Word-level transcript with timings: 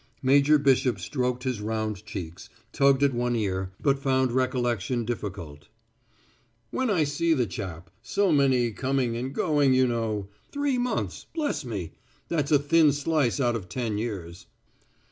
Major 0.23 0.57
Bishop 0.57 0.99
stroked 0.99 1.43
his 1.43 1.61
round 1.61 2.03
cheeks, 2.07 2.49
tugged 2.73 3.03
at 3.03 3.13
one 3.13 3.35
ear, 3.35 3.69
but 3.79 3.99
found 3.99 4.31
recollection 4.31 5.05
difficult. 5.05 5.67
"When 6.71 6.89
I 6.89 7.03
see 7.03 7.35
the 7.35 7.45
chap 7.45 7.91
so 8.01 8.31
many 8.31 8.71
coming 8.71 9.15
and 9.15 9.31
going, 9.31 9.75
you 9.75 9.85
know. 9.85 10.27
Three 10.51 10.79
months 10.79 11.27
bless 11.35 11.63
me! 11.63 11.91
That's 12.29 12.51
a 12.51 12.57
thin 12.57 12.91
slice 12.93 13.39
out 13.39 13.55
of 13.55 13.69
ten 13.69 13.99
years." 13.99 14.47